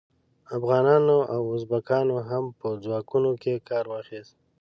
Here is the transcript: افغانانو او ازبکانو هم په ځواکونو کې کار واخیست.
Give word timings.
افغانانو 0.57 1.17
او 1.35 1.41
ازبکانو 1.55 2.17
هم 2.29 2.43
په 2.59 2.67
ځواکونو 2.83 3.31
کې 3.41 3.63
کار 3.69 3.85
واخیست. 3.93 4.33